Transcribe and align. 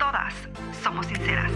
todas 0.00 0.32
somos 0.82 1.06
sinceras. 1.06 1.52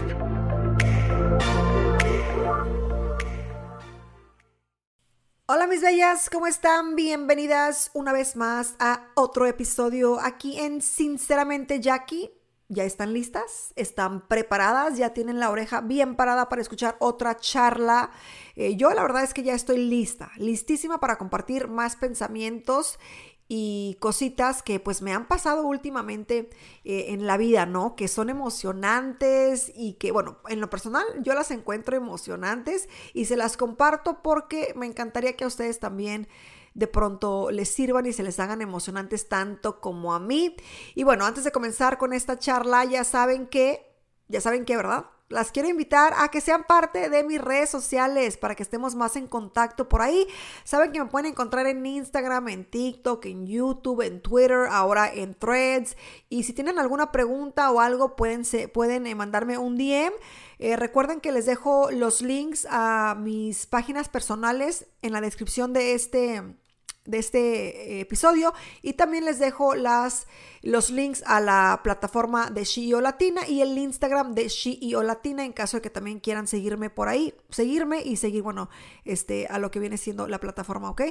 Hola 5.47 5.65
mis 5.67 5.81
bellas, 5.81 6.29
¿cómo 6.29 6.45
están? 6.45 6.95
Bienvenidas 6.95 7.89
una 7.95 8.13
vez 8.13 8.35
más 8.35 8.75
a 8.77 9.07
otro 9.15 9.47
episodio 9.47 10.19
aquí 10.19 10.59
en 10.59 10.83
Sinceramente 10.83 11.79
Jackie. 11.79 12.29
¿Ya 12.67 12.83
están 12.83 13.13
listas? 13.13 13.73
¿Están 13.75 14.27
preparadas? 14.27 14.97
¿Ya 14.97 15.13
tienen 15.13 15.39
la 15.39 15.49
oreja 15.49 15.81
bien 15.81 16.15
parada 16.15 16.49
para 16.49 16.61
escuchar 16.61 16.97
otra 16.99 17.37
charla? 17.37 18.11
Eh, 18.55 18.75
yo 18.75 18.91
la 18.91 19.03
verdad 19.03 19.23
es 19.23 19.33
que 19.33 19.43
ya 19.43 19.53
estoy 19.53 19.77
lista, 19.77 20.31
listísima 20.37 20.99
para 20.99 21.17
compartir 21.17 21.67
más 21.67 21.95
pensamientos 21.95 22.99
y 23.47 23.97
cositas 23.99 24.63
que 24.63 24.79
pues 24.79 25.01
me 25.01 25.13
han 25.13 25.27
pasado 25.27 25.67
últimamente 25.67 26.49
eh, 26.83 27.07
en 27.09 27.27
la 27.27 27.37
vida, 27.37 27.65
¿no? 27.65 27.95
Que 27.95 28.07
son 28.07 28.29
emocionantes 28.29 29.71
y 29.75 29.93
que, 29.93 30.11
bueno, 30.11 30.37
en 30.47 30.61
lo 30.61 30.69
personal 30.69 31.05
yo 31.21 31.33
las 31.33 31.51
encuentro 31.51 31.95
emocionantes 31.95 32.89
y 33.13 33.25
se 33.25 33.37
las 33.37 33.55
comparto 33.57 34.23
porque 34.23 34.73
me 34.75 34.87
encantaría 34.87 35.35
que 35.35 35.43
a 35.43 35.47
ustedes 35.47 35.79
también 35.79 36.27
de 36.73 36.87
pronto 36.87 37.51
les 37.51 37.69
sirvan 37.69 38.05
y 38.05 38.13
se 38.13 38.23
les 38.23 38.39
hagan 38.39 38.61
emocionantes 38.61 39.29
tanto 39.29 39.79
como 39.79 40.13
a 40.13 40.19
mí. 40.19 40.55
Y 40.95 41.03
bueno, 41.03 41.25
antes 41.25 41.43
de 41.43 41.51
comenzar 41.51 41.97
con 41.97 42.13
esta 42.13 42.39
charla, 42.39 42.83
ya 42.83 43.03
saben 43.03 43.47
que, 43.47 43.95
ya 44.27 44.41
saben 44.41 44.65
que, 44.65 44.75
¿verdad? 44.75 45.05
Las 45.29 45.51
quiero 45.51 45.67
invitar 45.69 46.13
a 46.17 46.29
que 46.29 46.39
sean 46.39 46.63
parte 46.65 47.09
de 47.09 47.23
mis 47.23 47.41
redes 47.41 47.69
sociales 47.69 48.37
para 48.37 48.53
que 48.53 48.61
estemos 48.61 48.95
más 48.95 49.15
en 49.15 49.27
contacto 49.27 49.89
por 49.89 50.01
ahí. 50.01 50.27
Saben 50.63 50.91
que 50.91 50.99
me 50.99 51.09
pueden 51.09 51.31
encontrar 51.31 51.65
en 51.65 51.85
Instagram, 51.85 52.49
en 52.49 52.65
TikTok, 52.65 53.25
en 53.25 53.47
YouTube, 53.47 54.01
en 54.01 54.21
Twitter, 54.21 54.67
ahora 54.69 55.11
en 55.11 55.33
Threads. 55.33 55.97
Y 56.29 56.43
si 56.43 56.53
tienen 56.53 56.77
alguna 56.77 57.11
pregunta 57.11 57.71
o 57.71 57.79
algo, 57.79 58.15
pueden, 58.15 58.43
pueden 58.71 59.07
eh, 59.07 59.15
mandarme 59.15 59.57
un 59.57 59.77
DM. 59.77 60.13
Eh, 60.59 60.75
recuerden 60.75 61.19
que 61.19 61.31
les 61.31 61.45
dejo 61.45 61.89
los 61.91 62.21
links 62.21 62.67
a 62.69 63.15
mis 63.19 63.65
páginas 63.65 64.09
personales 64.09 64.87
en 65.01 65.11
la 65.11 65.21
descripción 65.21 65.73
de 65.73 65.93
este 65.95 66.43
de 67.05 67.19
este 67.19 67.39
eh, 67.97 67.99
episodio 68.01 68.53
y 68.81 68.93
también 68.93 69.25
les 69.25 69.39
dejo 69.39 69.75
las, 69.75 70.27
los 70.61 70.89
links 70.89 71.23
a 71.25 71.39
la 71.39 71.81
plataforma 71.83 72.49
de 72.49 72.63
Shio 72.63 73.01
Latina 73.01 73.47
y 73.47 73.61
el 73.61 73.77
Instagram 73.77 74.33
de 74.33 74.47
Shio 74.47 75.03
Latina 75.03 75.45
en 75.45 75.53
caso 75.53 75.77
de 75.77 75.81
que 75.81 75.89
también 75.89 76.19
quieran 76.19 76.47
seguirme 76.47 76.89
por 76.89 77.07
ahí, 77.07 77.33
seguirme 77.49 78.01
y 78.01 78.17
seguir, 78.17 78.43
bueno, 78.43 78.69
este, 79.03 79.47
a 79.47 79.59
lo 79.59 79.71
que 79.71 79.79
viene 79.79 79.97
siendo 79.97 80.27
la 80.27 80.39
plataforma, 80.39 80.89
¿ok? 80.89 81.01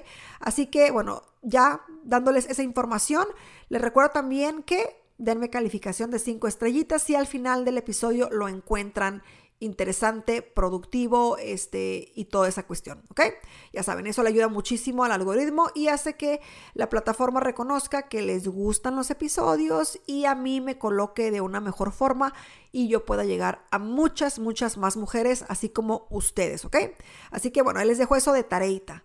Así 0.41 0.67
que, 0.67 0.91
bueno, 0.91 1.23
ya 1.43 1.83
dándoles 2.03 2.47
esa 2.47 2.63
información, 2.63 3.27
les 3.69 3.81
recuerdo 3.81 4.11
también 4.11 4.63
que 4.63 5.05
denme 5.19 5.49
calificación 5.49 6.11
de 6.11 6.19
5 6.19 6.49
estrellitas 6.49 7.03
si 7.03 7.15
al 7.15 7.27
final 7.27 7.65
del 7.65 7.79
episodio 7.79 8.29
lo 8.31 8.49
encuentran 8.49 9.23
interesante, 9.61 10.43
productivo, 10.43 11.37
este, 11.39 12.13
y 12.15 12.27
toda 12.27 12.49
esa 12.49 12.67
cuestión, 12.67 13.03
¿ok? 13.11 13.21
Ya 13.73 13.83
saben, 13.83 14.07
eso 14.07 14.23
le 14.23 14.29
ayuda 14.29 14.49
muchísimo 14.49 15.05
al 15.05 15.13
algoritmo 15.13 15.71
y 15.75 15.89
hace 15.89 16.17
que 16.17 16.41
la 16.75 16.89
plataforma 16.89 17.41
reconozca 17.41 18.09
que 18.09 18.23
les 18.23 18.47
gustan 18.49 18.97
los 18.97 19.11
episodios 19.11 20.01
y 20.07 20.27
a 20.27 20.35
mí 20.35 20.61
me 20.61 20.79
coloque 20.79 21.31
de 21.31 21.41
una 21.41 21.61
mejor 21.61 21.93
forma 21.93 22.35
y 22.73 22.89
yo 22.89 23.05
pueda 23.05 23.25
llegar 23.25 23.65
a 23.71 23.79
muchas, 23.79 24.39
muchas 24.39 24.77
más 24.77 24.97
mujeres, 24.97 25.45
así 25.49 25.69
como 25.69 26.07
ustedes, 26.11 26.65
¿ok? 26.65 26.77
Así 27.31 27.51
que 27.51 27.63
bueno, 27.63 27.83
les 27.85 27.99
dejo 27.99 28.17
eso 28.17 28.33
de 28.33 28.45
tareita. 28.45 29.05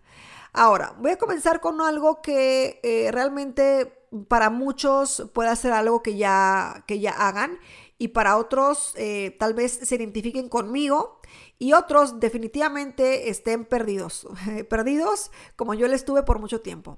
Ahora, 0.52 0.96
voy 1.00 1.12
a 1.12 1.18
comenzar 1.18 1.62
con 1.62 1.80
algo 1.80 2.22
que 2.22 2.80
eh, 2.84 3.12
realmente 3.12 3.96
para 4.28 4.50
muchos 4.50 5.30
puede 5.34 5.56
ser 5.56 5.72
algo 5.72 6.02
que 6.02 6.18
ya, 6.18 6.84
que 6.88 7.00
ya 7.00 7.12
hagan 7.12 7.60
y 8.02 8.08
para 8.08 8.38
otros 8.38 8.94
eh, 8.96 9.36
tal 9.38 9.54
vez 9.54 9.74
se 9.84 9.96
identifiquen 9.96 10.48
conmigo 10.50 11.20
y 11.60 11.74
otros 11.74 12.20
definitivamente 12.20 13.30
estén 13.30 13.66
perdidos, 13.66 14.26
perdidos 14.70 15.32
como 15.58 15.76
yo 15.76 15.88
le 15.88 15.96
estuve 15.96 16.24
por 16.24 16.40
mucho 16.40 16.62
tiempo. 16.62 16.98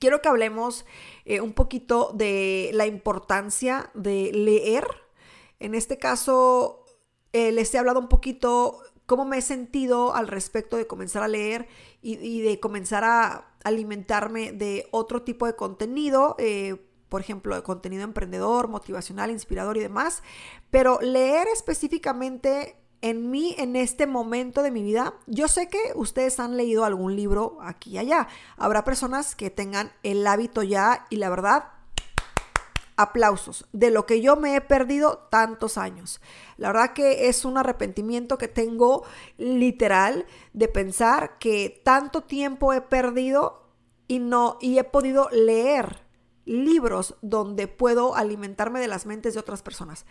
Quiero 0.00 0.20
que 0.20 0.28
hablemos 0.28 0.84
eh, 1.26 1.40
un 1.40 1.52
poquito 1.52 2.10
de 2.14 2.70
la 2.72 2.86
importancia 2.86 3.90
de 3.94 4.32
leer. 4.32 4.86
En 5.60 5.74
este 5.74 5.98
caso, 5.98 6.84
eh, 7.32 7.52
les 7.52 7.72
he 7.74 7.78
hablado 7.78 8.00
un 8.00 8.08
poquito 8.08 8.80
cómo 9.04 9.24
me 9.26 9.38
he 9.38 9.42
sentido 9.42 10.14
al 10.14 10.28
respecto 10.28 10.76
de 10.76 10.86
comenzar 10.86 11.22
a 11.22 11.28
leer 11.28 11.68
y, 12.02 12.40
de 12.40 12.58
comenzar 12.58 13.04
a 13.04 13.54
alimentarme 13.64 14.52
de 14.52 14.88
otro 14.92 15.22
tipo 15.22 15.46
de 15.46 15.56
contenido 15.56 16.36
por 17.08 17.20
ejemplo, 17.20 17.54
de 17.54 17.62
contenido 17.62 18.04
emprendedor, 18.04 18.68
motivacional, 18.68 19.30
inspirador 19.30 19.76
y 19.76 19.80
demás, 19.80 20.22
pero 20.70 20.98
leer 21.00 21.48
específicamente 21.48 22.76
en 23.02 23.30
mí, 23.30 23.54
en 23.58 23.76
este 23.76 24.06
momento 24.06 24.62
de 24.62 24.70
mi 24.70 24.82
vida, 24.82 25.14
yo 25.26 25.48
sé 25.48 25.68
que 25.68 25.92
ustedes 25.94 26.40
han 26.40 26.56
leído 26.56 26.84
algún 26.84 27.14
libro 27.14 27.58
aquí 27.60 27.90
y 27.90 27.98
allá. 27.98 28.26
Habrá 28.56 28.84
personas 28.84 29.36
que 29.36 29.50
tengan 29.50 29.92
el 30.02 30.26
hábito 30.26 30.62
ya 30.62 31.06
y 31.10 31.16
la 31.16 31.28
verdad, 31.28 31.64
aplausos 32.96 33.66
de 33.72 33.90
lo 33.90 34.06
que 34.06 34.20
yo 34.20 34.36
me 34.36 34.56
he 34.56 34.60
perdido 34.60 35.28
tantos 35.30 35.78
años. 35.78 36.20
La 36.56 36.68
verdad 36.68 36.94
que 36.94 37.28
es 37.28 37.44
un 37.44 37.58
arrepentimiento 37.58 38.38
que 38.38 38.48
tengo 38.48 39.04
literal 39.36 40.26
de 40.54 40.68
pensar 40.68 41.38
que 41.38 41.80
tanto 41.84 42.22
tiempo 42.22 42.72
he 42.72 42.80
perdido 42.80 43.70
y 44.08 44.18
no 44.18 44.56
y 44.60 44.78
he 44.78 44.84
podido 44.84 45.28
leer 45.30 46.05
libros 46.46 47.16
donde 47.20 47.68
puedo 47.68 48.14
alimentarme 48.14 48.80
de 48.80 48.88
las 48.88 49.04
mentes 49.04 49.34
de 49.34 49.40
otras 49.40 49.62
personas. 49.62 50.06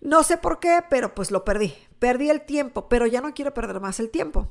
No 0.00 0.22
sé 0.22 0.36
por 0.36 0.60
qué, 0.60 0.80
pero 0.88 1.14
pues 1.14 1.30
lo 1.30 1.44
perdí. 1.44 1.74
Perdí 1.98 2.30
el 2.30 2.42
tiempo, 2.42 2.88
pero 2.88 3.06
ya 3.06 3.20
no 3.20 3.34
quiero 3.34 3.54
perder 3.54 3.80
más 3.80 3.98
el 3.98 4.10
tiempo. 4.10 4.50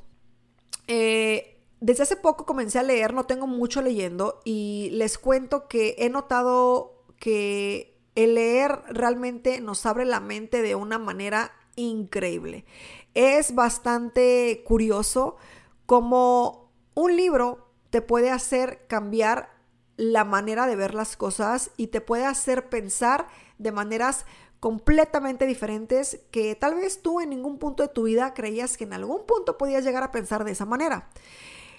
Eh, 0.88 1.62
desde 1.80 2.04
hace 2.04 2.16
poco 2.16 2.46
comencé 2.46 2.80
a 2.80 2.84
leer, 2.84 3.14
no 3.14 3.26
tengo 3.26 3.46
mucho 3.46 3.82
leyendo 3.82 4.42
y 4.44 4.90
les 4.94 5.18
cuento 5.18 5.68
que 5.68 5.96
he 6.00 6.10
notado 6.10 7.04
que 7.20 8.00
el 8.16 8.36
leer 8.36 8.80
realmente 8.90 9.62
nos 9.62 9.86
abre 9.86 10.06
la 10.06 10.20
mente 10.20 10.62
de 10.62 10.76
una 10.76 10.98
manera 10.98 11.52
increíble. 11.76 12.66
Es 13.14 13.54
bastante 13.54 14.64
curioso 14.66 15.38
como 15.86 16.72
un 16.96 17.16
libro 17.16 17.68
te 17.90 18.02
puede 18.02 18.32
hacer 18.32 18.86
cambiar 18.88 19.53
la 19.98 20.24
manera 20.24 20.68
de 20.68 20.76
ver 20.76 20.94
las 20.94 21.18
cosas 21.18 21.72
y 21.78 21.88
te 21.88 22.02
puede 22.02 22.26
hacer 22.26 22.70
pensar 22.70 23.28
de 23.58 23.72
maneras 23.72 24.26
completamente 24.60 25.46
diferentes 25.46 26.22
que 26.32 26.56
tal 26.56 26.76
vez 26.76 27.02
tú 27.02 27.20
en 27.20 27.30
ningún 27.32 27.60
punto 27.60 27.84
de 27.84 27.90
tu 27.90 28.04
vida 28.04 28.34
creías 28.34 28.78
que 28.78 28.86
en 28.86 28.94
algún 28.94 29.26
punto 29.26 29.58
podías 29.58 29.84
llegar 29.84 30.04
a 30.04 30.12
pensar 30.12 30.46
de 30.46 30.52
esa 30.52 30.66
manera. 30.66 31.10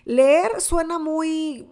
Leer 0.05 0.61
suena 0.61 0.99
muy, 0.99 1.67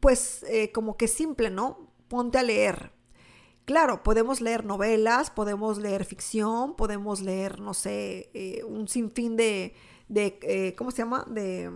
pues, 0.00 0.44
eh, 0.48 0.70
como 0.70 0.98
que 0.98 1.08
simple, 1.08 1.48
¿no? 1.50 1.88
Ponte 2.08 2.38
a 2.38 2.42
leer. 2.42 2.92
Claro, 3.64 4.02
podemos 4.02 4.42
leer 4.42 4.66
novelas, 4.66 5.30
podemos 5.30 5.78
leer 5.78 6.04
ficción, 6.04 6.76
podemos 6.76 7.22
leer, 7.22 7.60
no 7.60 7.72
sé, 7.72 8.30
eh, 8.34 8.62
un 8.64 8.86
sinfín 8.86 9.38
de, 9.38 9.74
de 10.08 10.38
eh, 10.42 10.74
¿cómo 10.76 10.90
se 10.90 10.98
llama? 10.98 11.24
De, 11.26 11.70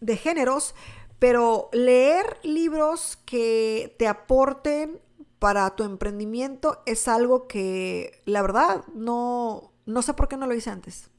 de 0.00 0.16
géneros, 0.16 0.74
pero 1.18 1.68
leer 1.72 2.38
libros 2.42 3.18
que 3.24 3.94
te 3.98 4.06
aporten 4.06 5.00
para 5.38 5.74
tu 5.76 5.84
emprendimiento 5.84 6.82
es 6.86 7.08
algo 7.08 7.46
que 7.46 8.22
la 8.24 8.42
verdad 8.42 8.84
no, 8.94 9.72
no 9.86 10.02
sé 10.02 10.14
por 10.14 10.28
qué 10.28 10.36
no 10.36 10.46
lo 10.46 10.54
hice 10.54 10.70
antes. 10.70 11.10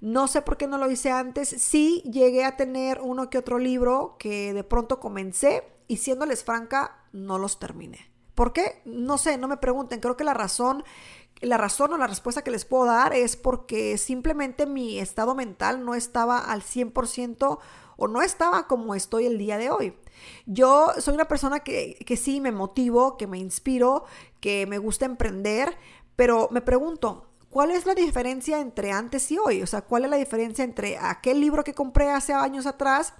No 0.00 0.28
sé 0.28 0.40
por 0.42 0.56
qué 0.56 0.66
no 0.66 0.78
lo 0.78 0.90
hice 0.90 1.10
antes. 1.10 1.48
Sí 1.48 2.02
llegué 2.10 2.44
a 2.44 2.56
tener 2.56 3.00
uno 3.02 3.28
que 3.28 3.38
otro 3.38 3.58
libro 3.58 4.16
que 4.18 4.54
de 4.54 4.64
pronto 4.64 4.98
comencé 4.98 5.62
y 5.88 5.98
siéndoles 5.98 6.42
franca, 6.42 7.04
no 7.12 7.38
los 7.38 7.58
terminé. 7.58 8.10
¿Por 8.34 8.52
qué? 8.54 8.80
No 8.86 9.18
sé, 9.18 9.36
no 9.36 9.48
me 9.48 9.58
pregunten. 9.58 10.00
Creo 10.00 10.16
que 10.16 10.24
la 10.24 10.32
razón, 10.32 10.84
la 11.40 11.56
razón 11.56 11.92
o 11.92 11.98
la 11.98 12.06
respuesta 12.06 12.42
que 12.42 12.50
les 12.50 12.64
puedo 12.64 12.84
dar 12.84 13.14
es 13.14 13.36
porque 13.36 13.96
simplemente 13.98 14.66
mi 14.66 14.98
estado 14.98 15.34
mental 15.34 15.84
no 15.84 15.94
estaba 15.94 16.38
al 16.38 16.62
100% 16.62 17.58
o 17.96 18.08
no 18.08 18.22
estaba 18.22 18.66
como 18.66 18.94
estoy 18.94 19.26
el 19.26 19.38
día 19.38 19.58
de 19.58 19.70
hoy. 19.70 19.94
Yo 20.46 20.88
soy 20.98 21.14
una 21.14 21.28
persona 21.28 21.60
que, 21.60 21.96
que 22.06 22.16
sí 22.16 22.40
me 22.40 22.52
motivo, 22.52 23.16
que 23.16 23.26
me 23.26 23.38
inspiro, 23.38 24.04
que 24.40 24.66
me 24.66 24.78
gusta 24.78 25.06
emprender, 25.06 25.76
Pero 26.16 26.48
me 26.50 26.60
pregunto, 26.60 27.30
¿cuál 27.48 27.70
es 27.70 27.86
la 27.86 27.94
diferencia 27.94 28.60
entre 28.60 28.92
antes 28.92 29.30
y 29.32 29.38
hoy? 29.38 29.62
O 29.62 29.66
sea, 29.66 29.82
¿cuál 29.82 30.04
es 30.04 30.10
la 30.10 30.16
diferencia 30.16 30.64
entre 30.64 30.98
aquel 30.98 31.40
libro 31.40 31.64
que 31.64 31.74
compré 31.74 32.10
hace 32.10 32.34
años 32.34 32.66
atrás 32.66 33.14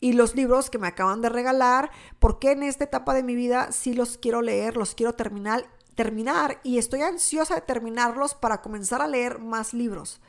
y 0.00 0.12
los 0.12 0.34
libros 0.34 0.68
que 0.68 0.78
me 0.78 0.88
acaban 0.88 1.22
de 1.22 1.30
regalar? 1.30 1.90
¿Por 2.18 2.38
qué 2.38 2.52
en 2.52 2.62
esta 2.62 2.84
etapa 2.84 3.14
de 3.14 3.22
mi 3.22 3.34
vida 3.34 3.72
sí 3.72 3.94
los 3.94 4.18
quiero 4.18 4.42
leer, 4.42 4.76
los 4.76 4.94
quiero 4.94 5.14
terminar, 5.14 5.66
terminar 5.94 6.60
y 6.62 6.78
estoy 6.78 7.02
ansiosa 7.02 7.54
de 7.54 7.60
terminarlos 7.60 8.34
para 8.34 8.62
comenzar 8.62 9.02
a 9.02 9.08
leer 9.08 9.38
más 9.38 9.74
libros? 9.74 10.20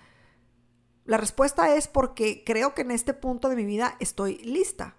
La 1.05 1.17
respuesta 1.17 1.75
es 1.75 1.87
porque 1.87 2.43
creo 2.45 2.73
que 2.73 2.81
en 2.81 2.91
este 2.91 3.13
punto 3.13 3.49
de 3.49 3.55
mi 3.55 3.65
vida 3.65 3.97
estoy 3.99 4.37
lista. 4.37 4.95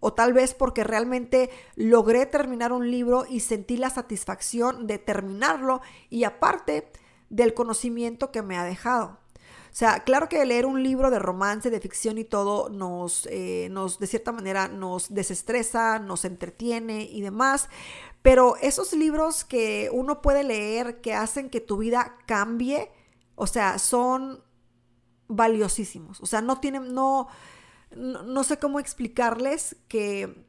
O 0.00 0.14
tal 0.14 0.32
vez 0.32 0.54
porque 0.54 0.82
realmente 0.82 1.50
logré 1.76 2.26
terminar 2.26 2.72
un 2.72 2.90
libro 2.90 3.24
y 3.28 3.40
sentí 3.40 3.76
la 3.76 3.90
satisfacción 3.90 4.86
de 4.86 4.98
terminarlo 4.98 5.80
y 6.10 6.24
aparte 6.24 6.90
del 7.28 7.54
conocimiento 7.54 8.32
que 8.32 8.42
me 8.42 8.58
ha 8.58 8.64
dejado. 8.64 9.21
O 9.72 9.74
sea, 9.74 10.00
claro 10.00 10.28
que 10.28 10.44
leer 10.44 10.66
un 10.66 10.82
libro 10.82 11.10
de 11.10 11.18
romance, 11.18 11.70
de 11.70 11.80
ficción 11.80 12.18
y 12.18 12.24
todo 12.24 12.68
nos, 12.68 13.26
eh, 13.30 13.68
nos, 13.70 13.98
de 13.98 14.06
cierta 14.06 14.30
manera, 14.30 14.68
nos 14.68 15.14
desestresa, 15.14 15.98
nos 15.98 16.26
entretiene 16.26 17.04
y 17.04 17.22
demás. 17.22 17.70
Pero 18.20 18.56
esos 18.60 18.92
libros 18.92 19.44
que 19.44 19.88
uno 19.90 20.20
puede 20.20 20.44
leer 20.44 21.00
que 21.00 21.14
hacen 21.14 21.48
que 21.48 21.62
tu 21.62 21.78
vida 21.78 22.18
cambie, 22.26 22.90
o 23.34 23.46
sea, 23.46 23.78
son 23.78 24.44
valiosísimos. 25.28 26.20
O 26.20 26.26
sea, 26.26 26.42
no 26.42 26.60
tienen, 26.60 26.92
no, 26.92 27.28
no, 27.96 28.44
sé 28.44 28.58
cómo 28.58 28.78
explicarles 28.78 29.76
que 29.88 30.46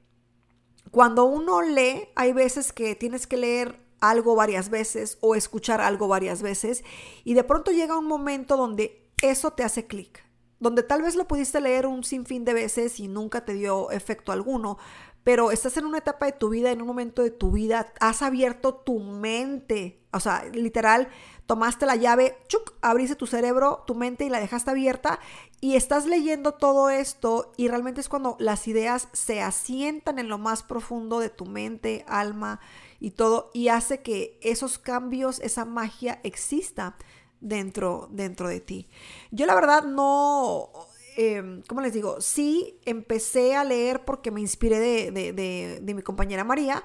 cuando 0.91 1.23
uno 1.23 1.61
lee, 1.61 2.09
hay 2.15 2.33
veces 2.33 2.73
que 2.73 2.93
tienes 2.95 3.25
que 3.25 3.37
leer 3.37 3.79
algo 4.01 4.35
varias 4.35 4.69
veces 4.69 5.17
o 5.21 5.33
escuchar 5.33 5.79
algo 5.79 6.09
varias 6.09 6.41
veces 6.41 6.83
y 7.23 7.35
de 7.35 7.45
pronto 7.45 7.71
llega 7.71 7.97
un 7.97 8.05
momento 8.05 8.57
donde 8.57 9.02
eso 9.23 9.51
te 9.51 9.63
hace 9.63 9.87
clic, 9.87 10.23
donde 10.59 10.83
tal 10.83 11.01
vez 11.01 11.15
lo 11.15 11.27
pudiste 11.27 11.59
leer 11.61 11.87
un 11.87 12.03
sinfín 12.03 12.45
de 12.45 12.53
veces 12.53 12.99
y 12.99 13.07
nunca 13.07 13.45
te 13.45 13.53
dio 13.53 13.89
efecto 13.91 14.31
alguno, 14.31 14.77
pero 15.23 15.51
estás 15.51 15.77
en 15.77 15.85
una 15.85 15.99
etapa 15.99 16.25
de 16.25 16.33
tu 16.33 16.49
vida, 16.49 16.71
en 16.71 16.81
un 16.81 16.87
momento 16.87 17.23
de 17.23 17.31
tu 17.31 17.51
vida, 17.51 17.93
has 18.01 18.21
abierto 18.21 18.75
tu 18.75 18.99
mente, 18.99 20.01
o 20.11 20.19
sea, 20.19 20.43
literal, 20.51 21.07
tomaste 21.45 21.85
la 21.85 21.95
llave, 21.95 22.37
chuc, 22.47 22.73
abriste 22.81 23.15
tu 23.15 23.25
cerebro, 23.25 23.83
tu 23.87 23.95
mente 23.95 24.25
y 24.25 24.29
la 24.29 24.41
dejaste 24.41 24.71
abierta 24.71 25.19
y 25.61 25.75
estás 25.75 26.05
leyendo 26.05 26.53
todo 26.53 26.89
esto 26.89 27.53
y 27.55 27.69
realmente 27.69 28.01
es 28.01 28.09
cuando 28.09 28.35
las 28.39 28.67
ideas 28.67 29.07
se 29.13 29.41
asientan 29.41 30.19
en 30.19 30.27
lo 30.27 30.37
más 30.37 30.61
profundo 30.61 31.19
de 31.19 31.29
tu 31.29 31.45
mente, 31.45 32.03
alma 32.07 32.59
y 32.99 33.11
todo 33.11 33.49
y 33.53 33.69
hace 33.69 34.01
que 34.01 34.37
esos 34.41 34.77
cambios, 34.77 35.39
esa 35.39 35.63
magia 35.63 36.19
exista 36.23 36.97
dentro, 37.43 38.07
dentro 38.11 38.47
de 38.47 38.59
ti. 38.59 38.87
Yo 39.31 39.45
la 39.45 39.55
verdad 39.55 39.83
no, 39.83 40.69
eh, 41.17 41.61
¿cómo 41.67 41.81
les 41.81 41.93
digo? 41.93 42.21
Sí 42.21 42.79
empecé 42.85 43.55
a 43.55 43.63
leer 43.63 44.03
porque 44.05 44.31
me 44.31 44.41
inspiré 44.41 44.79
de, 44.79 45.11
de, 45.11 45.79
de 45.81 45.93
mi 45.93 46.01
compañera 46.01 46.43
María, 46.43 46.83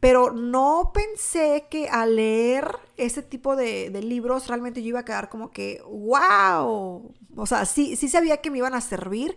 pero 0.00 0.32
no 0.32 0.92
pensé 0.94 1.66
que 1.70 1.88
al 1.88 2.16
leer 2.16 2.78
ese 2.96 3.22
tipo 3.22 3.54
de, 3.54 3.90
libros 4.02 4.48
realmente 4.48 4.82
yo 4.82 4.88
iba 4.88 5.00
a 5.00 5.04
quedar 5.04 5.28
como 5.28 5.50
que, 5.50 5.82
wow, 5.86 7.12
o 7.36 7.46
sea, 7.46 7.66
sí, 7.66 7.96
sí 7.96 8.08
sabía 8.08 8.38
que 8.38 8.50
me 8.50 8.58
iban 8.58 8.74
a 8.74 8.80
servir, 8.80 9.36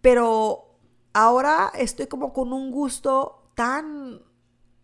pero 0.00 0.78
ahora 1.12 1.70
estoy 1.74 2.06
como 2.06 2.32
con 2.32 2.54
un 2.54 2.70
gusto 2.70 3.42
tan 3.54 4.22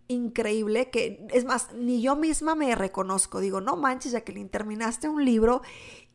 increíble 0.08 0.90
que 0.90 1.26
es 1.32 1.44
más, 1.44 1.72
ni 1.74 2.00
yo 2.00 2.16
misma 2.16 2.54
me 2.54 2.74
reconozco. 2.74 3.40
Digo, 3.40 3.60
no 3.60 3.76
manches, 3.76 4.12
Jacqueline, 4.12 4.48
terminaste 4.48 5.08
un 5.08 5.24
libro 5.24 5.62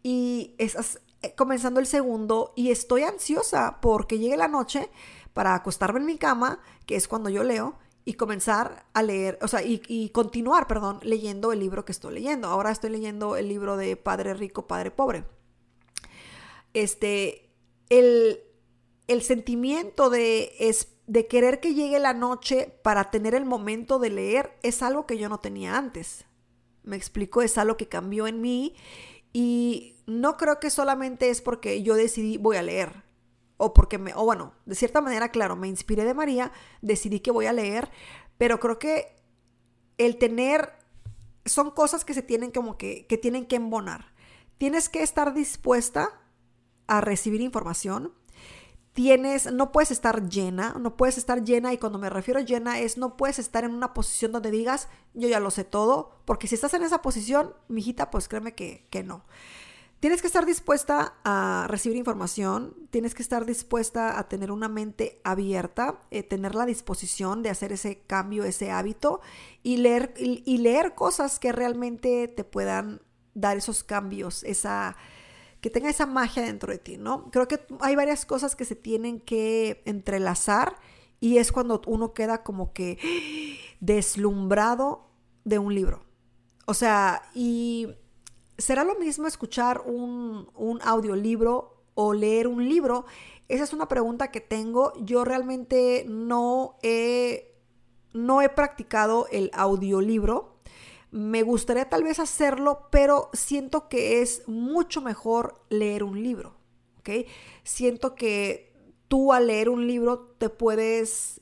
y 0.04 0.56
estás 0.58 1.02
eh, 1.22 1.34
comenzando 1.36 1.80
el 1.80 1.86
segundo 1.86 2.54
y 2.56 2.72
estoy 2.72 3.04
ansiosa 3.04 3.80
porque 3.82 4.18
llegue 4.18 4.38
la 4.38 4.48
noche 4.48 4.90
para 5.34 5.56
acostarme 5.56 6.00
en 6.00 6.06
mi 6.06 6.18
cama, 6.18 6.60
que 6.86 6.96
es 6.96 7.08
cuando 7.08 7.30
yo 7.30 7.44
leo, 7.44 7.78
y 8.04 8.14
comenzar 8.14 8.86
a 8.94 9.04
leer, 9.04 9.38
o 9.42 9.48
sea, 9.48 9.62
y, 9.64 10.10
continuar, 10.10 10.68
perdón, 10.68 11.00
leyendo 11.04 11.52
el 11.52 11.60
libro 11.60 11.86
que 11.86 11.92
estoy 11.92 12.16
leyendo. 12.16 12.48
Ahora 12.48 12.72
estoy 12.72 12.90
leyendo 12.90 13.38
el 13.38 13.48
libro 13.48 13.78
de 13.78 13.96
Padre 13.96 14.34
Rico, 14.34 14.66
Padre 14.66 14.90
Pobre. 14.90 15.24
Este, 16.74 17.52
el, 17.90 18.40
el 19.08 19.22
sentimiento 19.22 20.10
de, 20.10 20.54
es, 20.60 20.88
de 21.08 21.28
querer 21.28 21.60
que 21.60 21.74
llegue 21.74 22.00
la 22.00 22.14
noche 22.14 22.74
para 22.84 23.12
tener 23.12 23.36
el 23.36 23.46
momento 23.46 24.00
de 24.00 24.10
leer 24.10 24.58
es 24.64 24.82
algo 24.82 25.06
que 25.06 25.18
yo 25.18 25.30
no 25.30 25.40
tenía 25.40 25.78
antes. 25.78 26.26
Me 26.84 26.96
explico, 26.96 27.42
es 27.42 27.58
algo 27.58 27.78
que 27.78 27.90
cambió 27.90 28.28
en 28.28 28.42
mí 28.42 28.76
y 29.34 29.98
no 30.08 30.38
creo 30.38 30.60
que 30.60 30.70
solamente 30.70 31.30
es 31.30 31.42
porque 31.42 31.84
yo 31.84 31.96
decidí 31.96 32.38
voy 32.38 32.58
a 32.58 32.64
leer 32.64 33.04
o 33.64 33.76
porque 33.76 34.00
me, 34.00 34.12
o 34.16 34.26
bueno, 34.26 34.54
de 34.66 34.74
cierta 34.74 35.02
manera, 35.02 35.30
claro, 35.30 35.56
me 35.56 35.68
inspiré 35.68 36.04
de 36.04 36.16
María, 36.16 36.52
decidí 36.82 37.20
que 37.20 37.30
voy 37.30 37.46
a 37.46 37.54
leer, 37.54 37.92
pero 38.40 38.60
creo 38.60 38.80
que 38.80 39.16
el 40.00 40.18
tener, 40.18 40.74
son 41.46 41.70
cosas 41.70 42.04
que 42.04 42.16
se 42.16 42.24
tienen 42.24 42.50
como 42.50 42.76
que, 42.80 43.06
que 43.06 43.20
tienen 43.20 43.46
que 43.46 43.58
embonar. 43.58 44.16
Tienes 44.58 44.90
que 44.90 45.04
estar 45.04 45.36
dispuesta 45.36 46.10
a 46.88 47.02
recibir 47.02 47.42
información. 47.42 48.16
Tienes, 48.94 49.52
no 49.52 49.72
puedes 49.72 49.92
estar 49.92 50.28
llena, 50.28 50.76
no 50.80 50.98
puedes 50.98 51.18
estar 51.18 51.44
llena 51.44 51.72
y 51.72 51.78
cuando 51.78 51.98
me 51.98 52.10
refiero 52.10 52.42
llena 52.42 52.80
es 52.80 52.98
no 52.98 53.16
puedes 53.16 53.40
estar 53.40 53.64
en 53.64 53.72
una 53.72 53.94
posición 53.94 54.34
donde 54.34 54.52
digas 54.52 54.90
yo 55.14 55.30
ya 55.30 55.40
lo 55.40 55.50
sé 55.50 55.64
todo, 55.64 56.18
porque 56.26 56.48
si 56.48 56.56
estás 56.56 56.74
en 56.74 56.84
esa 56.84 57.02
posición, 57.02 57.54
mijita, 57.70 58.12
pues 58.12 58.28
créeme 58.28 58.54
que, 58.54 58.86
que 58.90 59.04
no. 59.04 59.24
Tienes 60.02 60.22
que 60.22 60.28
estar 60.28 60.48
dispuesta 60.48 61.14
a 61.24 61.68
recibir 61.70 61.96
información, 61.96 62.76
tienes 62.90 63.14
que 63.14 63.22
estar 63.22 63.46
dispuesta 63.46 64.18
a 64.18 64.28
tener 64.28 64.52
una 64.52 64.68
mente 64.68 65.22
abierta, 65.24 66.02
eh, 66.10 66.24
tener 66.24 66.56
la 66.56 66.66
disposición 66.66 67.44
de 67.44 67.52
hacer 67.52 67.72
ese 67.72 68.00
cambio, 68.08 68.44
ese 68.44 68.72
hábito 68.72 69.22
y 69.62 69.78
leer, 69.78 70.16
y, 70.18 70.58
leer 70.58 70.96
cosas 70.96 71.38
que 71.38 71.52
realmente 71.52 72.28
te 72.28 72.44
puedan 72.44 73.04
dar 73.36 73.58
esos 73.58 73.84
cambios, 73.84 74.44
esa, 74.44 74.98
que 75.62 75.70
tenga 75.70 75.90
esa 75.90 76.06
magia 76.06 76.44
dentro 76.44 76.72
de 76.72 76.80
ti, 76.80 76.98
¿no? 76.98 77.30
Creo 77.32 77.48
que 77.48 77.60
hay 77.80 77.96
varias 77.96 78.26
cosas 78.26 78.56
que 78.56 78.66
se 78.66 78.76
tienen 78.76 79.20
que 79.20 79.82
entrelazar 79.86 80.76
y 81.20 81.38
es 81.38 81.52
cuando 81.52 81.82
uno 81.86 82.14
queda 82.14 82.44
como 82.44 82.74
que 82.74 82.98
deslumbrado 83.80 85.08
de 85.46 85.60
un 85.60 85.74
libro. 85.74 86.04
O 86.66 86.74
sea, 86.74 87.24
y 87.34 87.90
¿Será 88.62 88.84
lo 88.84 88.96
mismo 89.00 89.26
escuchar 89.26 89.82
un, 89.82 90.48
audiolibro 90.84 91.84
o 91.96 92.14
leer 92.14 92.48
un 92.48 92.70
libro? 92.70 93.06
Esa 93.48 93.64
es 93.64 93.74
una 93.74 93.88
pregunta 93.88 94.30
que 94.30 94.40
tengo. 94.40 94.94
Yo 95.02 95.26
realmente 95.26 96.06
no 96.08 96.76
he, 96.84 97.56
no 98.14 98.44
he 98.44 98.50
practicado 98.50 99.26
el 99.32 99.50
audiolibro. 99.54 100.51
Me 101.12 101.44
gustaría 101.44 101.90
tal 101.90 102.04
vez 102.04 102.20
hacerlo, 102.20 102.88
pero 102.92 103.30
siento 103.34 103.90
que 103.90 104.22
es 104.22 104.48
mucho 104.48 105.02
mejor 105.02 105.62
leer 105.70 106.04
un 106.04 106.24
libro. 106.24 106.56
¿ok? 107.00 107.28
Siento 107.64 108.16
que 108.16 108.74
tú 109.08 109.34
al 109.34 109.48
leer 109.48 109.70
un 109.70 109.88
libro 109.88 110.36
te 110.38 110.50
puedes, 110.50 111.42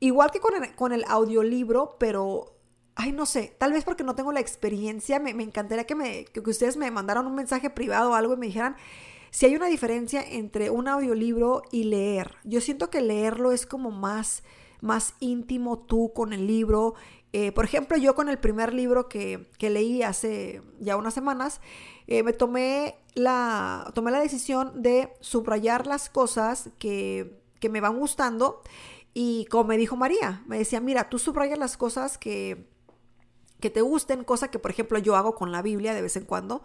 igual 0.00 0.30
que 0.30 0.40
con 0.40 0.52
con 0.76 0.92
el 0.92 1.04
audiolibro, 1.08 1.96
pero 1.98 2.56
ay, 2.96 3.12
no 3.12 3.26
sé, 3.26 3.54
tal 3.58 3.72
vez 3.72 3.84
porque 3.84 4.02
no 4.02 4.14
tengo 4.14 4.32
la 4.32 4.40
experiencia, 4.40 5.20
me, 5.20 5.30
encantaría 5.30 5.84
que, 5.84 5.94
me, 5.94 6.24
que, 6.24 6.40
ustedes 6.40 6.76
me 6.76 6.90
mandaran 6.90 7.26
un 7.26 7.34
mensaje 7.34 7.70
privado 7.70 8.10
o 8.10 8.14
algo 8.14 8.34
y 8.34 8.36
me 8.38 8.46
dijeran 8.46 8.76
si 9.30 9.46
hay 9.46 9.54
una 9.54 9.66
diferencia 9.66 10.22
entre 10.22 10.70
un 10.70 10.88
audiolibro 10.88 11.62
y 11.70 11.84
leer. 11.84 12.34
Yo 12.44 12.62
siento 12.62 12.88
que 12.88 13.02
leerlo 13.02 13.52
es 13.52 13.66
como 13.66 13.90
más, 13.90 14.42
más 14.80 15.14
íntimo 15.20 15.78
tú 15.78 16.12
con 16.14 16.32
el 16.32 16.46
libro. 16.46 16.94
Eh, 17.38 17.52
por 17.52 17.66
ejemplo, 17.66 17.98
yo 17.98 18.14
con 18.14 18.30
el 18.30 18.38
primer 18.38 18.72
libro 18.72 19.10
que, 19.10 19.46
leí 19.60 20.02
hace 20.02 20.62
ya 20.80 20.96
unas 20.96 21.12
semanas, 21.12 21.60
eh, 22.06 22.22
me 22.22 22.32
tomé 22.32 22.96
la, 23.12 23.92
tomé 23.94 24.10
la 24.10 24.20
decisión 24.20 24.80
de 24.80 25.12
subrayar 25.20 25.86
las 25.86 26.08
cosas 26.08 26.70
que, 26.78 27.38
que 27.60 27.68
me 27.68 27.82
van 27.82 27.98
gustando. 27.98 28.62
Y 29.12 29.44
como 29.50 29.64
me 29.64 29.76
dijo 29.76 29.96
María, 29.96 30.44
me 30.46 30.56
decía, 30.56 30.80
mira, 30.80 31.10
tú 31.10 31.18
subrayas 31.18 31.58
las 31.58 31.76
cosas 31.76 32.16
que, 32.16 32.70
que 33.60 33.68
te 33.68 33.82
gusten, 33.82 34.24
cosa 34.24 34.50
que 34.50 34.58
por 34.58 34.70
ejemplo 34.70 34.98
yo 34.98 35.14
hago 35.14 35.34
con 35.34 35.52
la 35.52 35.60
Biblia 35.60 35.92
de 35.92 36.00
vez 36.00 36.16
en 36.16 36.24
cuando. 36.24 36.62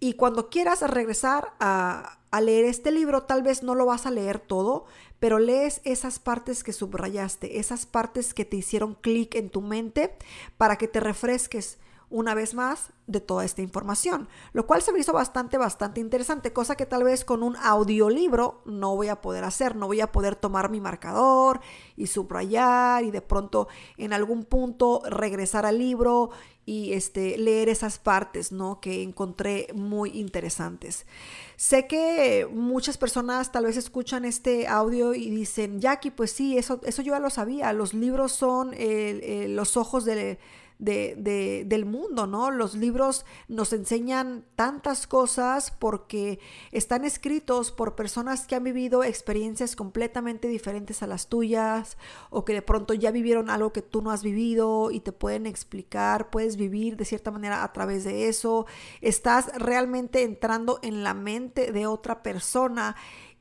Y 0.00 0.14
cuando 0.14 0.48
quieras 0.48 0.80
regresar 0.80 1.52
a, 1.60 2.17
a, 2.30 2.40
leer 2.40 2.64
este 2.64 2.90
libro, 2.90 3.22
tal 3.24 3.42
vez 3.42 3.62
no 3.62 3.74
lo 3.74 3.86
vas 3.86 4.06
a 4.06 4.10
leer 4.10 4.38
todo, 4.38 4.86
pero 5.18 5.38
lees 5.38 5.80
esas 5.84 6.18
partes 6.18 6.62
que 6.62 6.72
subrayaste, 6.72 7.58
esas 7.58 7.86
partes 7.86 8.34
que 8.34 8.44
te 8.44 8.56
hicieron 8.56 8.94
clic 8.94 9.34
en 9.34 9.50
tu 9.50 9.60
mente 9.60 10.14
para 10.56 10.76
que 10.76 10.88
te 10.88 11.00
refresques 11.00 11.78
una 12.10 12.34
vez 12.34 12.54
más 12.54 12.90
de 13.06 13.20
toda 13.20 13.44
esta 13.44 13.62
información, 13.62 14.28
lo 14.52 14.66
cual 14.66 14.82
se 14.82 14.92
me 14.92 14.98
hizo 14.98 15.12
bastante, 15.12 15.58
bastante 15.58 16.00
interesante, 16.00 16.52
cosa 16.52 16.76
que 16.76 16.86
tal 16.86 17.04
vez 17.04 17.24
con 17.24 17.42
un 17.42 17.56
audiolibro 17.56 18.62
no 18.64 18.96
voy 18.96 19.08
a 19.08 19.20
poder 19.20 19.44
hacer, 19.44 19.76
no 19.76 19.86
voy 19.86 20.00
a 20.00 20.12
poder 20.12 20.36
tomar 20.36 20.70
mi 20.70 20.80
marcador 20.80 21.60
y 21.96 22.06
subrayar 22.06 23.04
y 23.04 23.10
de 23.10 23.20
pronto 23.20 23.68
en 23.96 24.12
algún 24.12 24.44
punto 24.44 25.02
regresar 25.08 25.66
al 25.66 25.78
libro 25.78 26.30
y 26.64 26.92
este, 26.92 27.38
leer 27.38 27.70
esas 27.70 27.98
partes, 27.98 28.52
¿no? 28.52 28.78
Que 28.78 29.02
encontré 29.02 29.68
muy 29.74 30.10
interesantes. 30.10 31.06
Sé 31.56 31.86
que 31.86 32.46
muchas 32.52 32.98
personas 32.98 33.52
tal 33.52 33.64
vez 33.64 33.78
escuchan 33.78 34.26
este 34.26 34.68
audio 34.68 35.14
y 35.14 35.30
dicen, 35.30 35.80
Jackie, 35.80 36.10
pues 36.10 36.30
sí, 36.30 36.58
eso, 36.58 36.78
eso 36.84 37.00
yo 37.00 37.14
ya 37.14 37.20
lo 37.20 37.30
sabía, 37.30 37.72
los 37.72 37.94
libros 37.94 38.32
son 38.32 38.74
los 38.78 39.78
ojos 39.78 40.04
de 40.04 40.38
de, 40.78 41.64
del 41.66 41.84
mundo, 41.86 42.26
¿no? 42.26 42.50
Los 42.50 42.74
libros 42.74 43.24
nos 43.48 43.72
enseñan 43.72 44.44
tantas 44.54 45.06
cosas 45.06 45.72
porque 45.72 46.38
están 46.70 47.04
escritos 47.04 47.72
por 47.72 47.96
personas 47.96 48.46
que 48.46 48.54
han 48.54 48.64
vivido 48.64 49.02
experiencias 49.02 49.74
completamente 49.74 50.46
diferentes 50.48 51.02
a 51.02 51.06
las 51.06 51.28
tuyas 51.28 51.98
o 52.30 52.44
que 52.44 52.54
de 52.54 52.62
pronto 52.62 52.94
ya 52.94 53.10
vivieron 53.10 53.50
algo 53.50 53.72
que 53.72 53.82
tú 53.82 54.02
no 54.02 54.10
has 54.10 54.22
vivido 54.22 54.90
y 54.90 55.00
te 55.00 55.12
pueden 55.12 55.46
explicar, 55.46 56.30
puedes 56.30 56.56
vivir 56.56 56.96
de 56.96 57.04
cierta 57.04 57.30
manera 57.30 57.64
a 57.64 57.72
través 57.72 58.04
de 58.04 58.28
eso, 58.28 58.66
estás 59.00 59.50
realmente 59.56 60.22
entrando 60.22 60.78
en 60.82 61.02
la 61.02 61.14
mente 61.14 61.72
de 61.72 61.86
otra 61.86 62.22
persona. 62.22 62.96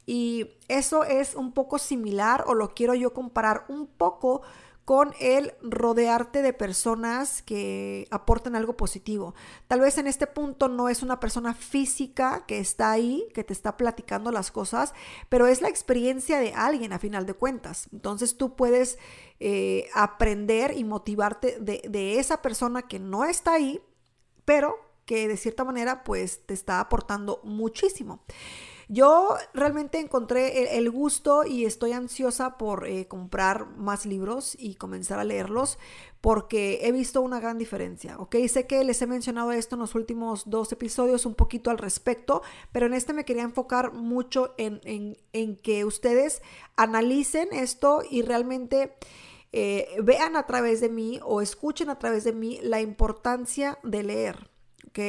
Y 0.10 0.51
eso 0.70 1.03
es 1.03 1.36
un 1.36 1.51
poco 1.51 1.77
similar 1.77 2.46
o 2.48 2.53
lo 2.53 2.74
quiero 2.74 2.96
yo 2.96 3.13
comparar 3.13 3.65
un 3.67 3.88
poco 3.88 4.41
con 4.88 5.13
el 5.20 5.53
rodearte 5.62 6.41
de 6.41 6.53
personas 6.53 7.41
que 7.41 8.08
aporten 8.10 8.56
algo 8.56 8.77
positivo. 8.77 9.36
Tal 9.67 9.82
vez 9.82 9.98
en 9.98 10.08
este 10.08 10.27
punto 10.27 10.70
no 10.70 10.88
es 10.88 11.03
una 11.03 11.20
persona 11.20 11.53
física 11.53 12.46
que 12.48 12.60
está 12.60 12.91
ahí, 12.91 13.27
que 13.34 13.44
te 13.44 13.51
está 13.51 13.75
platicando 13.75 14.32
las 14.32 14.50
cosas, 14.50 14.94
pero 15.27 15.46
es 15.46 15.62
la 15.62 15.67
experiencia 15.67 16.39
de 16.39 16.53
alguien 16.53 16.94
a 16.94 17.00
final 17.00 17.25
de 17.25 17.34
cuentas. 17.34 17.89
Entonces 17.91 18.38
tú 18.38 18.56
puedes 18.56 18.98
eh, 19.41 19.89
aprender 19.94 20.74
y 20.77 20.86
motivarte 20.86 21.58
de, 21.60 21.82
de 21.89 22.20
esa 22.20 22.41
persona 22.41 22.84
que 22.84 22.98
no 22.98 23.25
está 23.25 23.56
ahí, 23.56 23.82
pero 24.46 24.77
que 25.03 25.27
de 25.27 25.36
cierta 25.36 25.65
manera 25.65 26.06
pues 26.06 26.46
te 26.46 26.53
está 26.53 26.79
aportando 26.79 27.41
muchísimo. 27.44 28.24
Yo 28.89 29.36
realmente 29.53 30.00
encontré 30.00 30.77
el, 30.77 30.89
gusto 30.89 31.44
y 31.46 31.65
estoy 31.65 31.91
ansiosa 31.91 32.58
por 32.58 32.88
eh, 32.88 33.06
comprar 33.06 33.67
más 33.75 34.06
libros 34.06 34.56
y 34.58 34.75
comenzar 34.75 35.20
a 35.20 35.25
leerlos 35.25 35.77
porque 36.22 36.79
he 36.84 36.94
visto 36.94 37.22
una 37.22 37.41
gran 37.41 37.58
diferencia, 37.58 38.17
¿ok? 38.17 38.38
Sé 38.48 38.65
que 38.65 38.86
les 38.86 39.01
he 39.01 39.08
mencionado 39.08 39.51
esto 39.51 39.75
en 39.75 39.82
los 39.82 39.94
últimos 39.94 40.50
dos 40.50 40.72
episodios 40.72 41.25
un 41.25 41.36
poquito 41.36 41.70
al 41.70 41.77
respecto, 41.77 42.44
pero 42.72 42.86
en 42.86 42.94
este 42.94 43.12
me 43.12 43.25
quería 43.25 43.44
enfocar 43.44 43.91
mucho 43.91 44.56
en, 44.58 45.17
que 45.62 45.84
ustedes 45.84 46.41
analicen 46.75 47.50
esto 47.51 48.03
y 48.10 48.22
realmente... 48.22 48.96
Eh, 49.53 49.88
vean 50.03 50.36
a 50.36 50.46
través 50.46 50.82
de 50.82 50.89
mí 50.89 51.22
o 51.24 51.41
escuchen 51.41 51.89
a 51.89 51.98
través 51.98 52.25
de 52.25 52.34
mí 52.34 52.60
la 52.62 52.82
importancia 52.82 53.79
de 53.82 54.03
leer, 54.03 54.50
¿ok? 54.89 55.00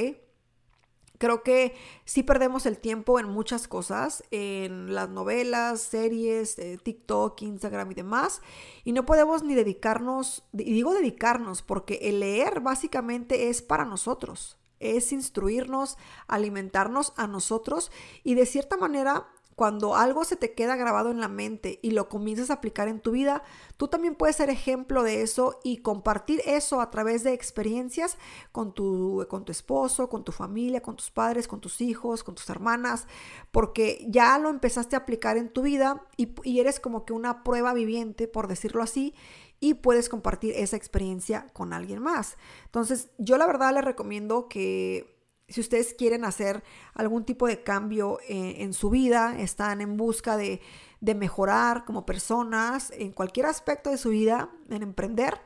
Creo 1.18 1.42
que 1.42 1.74
sí 2.04 2.22
perdemos 2.22 2.64
el 2.64 2.78
tiempo 2.78 3.18
en 3.18 3.28
muchas 3.28 3.66
cosas, 3.66 4.22
en 4.30 4.94
las 4.94 5.08
novelas, 5.08 5.80
series, 5.80 6.58
eh, 6.58 6.78
TikTok, 6.80 7.42
Instagram 7.42 7.90
y 7.90 7.94
demás, 7.94 8.40
y 8.84 8.92
no 8.92 9.04
podemos 9.04 9.42
ni 9.42 9.54
dedicarnos, 9.54 10.44
y 10.52 10.72
digo 10.72 10.94
dedicarnos 10.94 11.62
porque 11.62 11.98
el 12.02 12.20
leer 12.20 12.60
básicamente 12.60 13.48
es 13.48 13.62
para 13.62 13.84
nosotros, 13.84 14.58
es 14.78 15.12
instruirnos, 15.12 15.98
alimentarnos 16.28 17.12
a 17.16 17.26
nosotros 17.26 17.90
y 18.22 18.34
de 18.34 18.46
cierta 18.46 18.76
manera 18.76 19.26
cuando 19.58 19.96
algo 19.96 20.22
se 20.22 20.36
te 20.36 20.52
queda 20.52 20.76
grabado 20.76 21.10
en 21.10 21.18
la 21.18 21.26
mente 21.26 21.80
y 21.82 21.90
lo 21.90 22.08
comienzas 22.08 22.48
a 22.48 22.52
aplicar 22.52 22.86
en 22.86 23.00
tu 23.00 23.10
vida, 23.10 23.42
tú 23.76 23.88
también 23.88 24.14
puedes 24.14 24.36
ser 24.36 24.50
ejemplo 24.50 25.02
de 25.02 25.22
eso 25.22 25.58
y 25.64 25.78
compartir 25.78 26.40
eso 26.46 26.80
a 26.80 26.92
través 26.92 27.24
de 27.24 27.32
experiencias 27.32 28.18
con 28.52 28.72
tu, 28.72 29.26
con 29.28 29.44
tu 29.44 29.50
esposo, 29.50 30.08
con 30.08 30.22
tu 30.22 30.30
familia, 30.30 30.80
con 30.80 30.94
tus 30.94 31.10
padres, 31.10 31.48
con 31.48 31.60
tus 31.60 31.80
hijos, 31.80 32.22
con 32.22 32.36
tus 32.36 32.48
hermanas, 32.48 33.08
porque 33.50 34.06
ya 34.08 34.38
lo 34.38 34.48
empezaste 34.48 34.94
a 34.94 35.00
aplicar 35.00 35.36
en 35.36 35.52
tu 35.52 35.62
vida 35.62 36.06
y, 36.16 36.28
y 36.44 36.60
eres 36.60 36.78
como 36.78 37.04
que 37.04 37.12
una 37.12 37.42
prueba 37.42 37.74
viviente, 37.74 38.28
por 38.28 38.46
decirlo 38.46 38.84
así, 38.84 39.12
y 39.58 39.74
puedes 39.74 40.08
compartir 40.08 40.54
esa 40.54 40.76
experiencia 40.76 41.48
con 41.52 41.72
alguien 41.72 42.00
más. 42.00 42.36
Entonces, 42.66 43.10
yo 43.18 43.36
la 43.38 43.46
verdad 43.48 43.74
les 43.74 43.84
recomiendo 43.84 44.48
que 44.48 45.17
si 45.48 45.60
ustedes 45.60 45.94
quieren 45.94 46.24
hacer 46.24 46.62
algún 46.94 47.24
tipo 47.24 47.46
de 47.46 47.62
cambio 47.62 48.18
eh, 48.28 48.56
en 48.58 48.74
su 48.74 48.90
vida, 48.90 49.38
están 49.38 49.80
en 49.80 49.96
busca 49.96 50.36
de, 50.36 50.60
mejorar 51.00 51.84
como 51.84 52.04
personas 52.04 52.90
en 52.90 53.12
cualquier 53.12 53.46
aspecto 53.46 53.90
de 53.90 53.98
su 53.98 54.10
vida, 54.10 54.50
en 54.68 54.82
emprender, 54.82 55.40